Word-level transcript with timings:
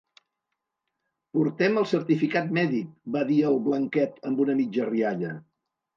Portem 1.37 1.77
el 1.83 1.85
certificat 1.91 2.49
mèdic 2.59 2.89
—va 3.17 3.23
dir 3.33 3.37
el 3.53 3.61
Blanquet 3.69 4.19
amb 4.31 4.43
una 4.47 4.57
mitja 4.63 4.89
rialla. 4.93 5.37